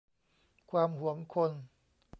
[0.71, 1.51] ความหวงคน